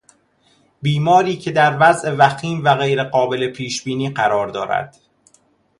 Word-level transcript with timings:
بیماری 0.81 1.37
که 1.37 1.51
در 1.51 1.77
وضع 1.79 2.11
وخیم 2.11 2.63
و 2.63 2.75
غیر 2.75 3.03
قابل 3.03 3.47
پیش 3.51 3.83
بینی 3.83 4.09
قرار 4.09 4.47
دارد 4.47 4.97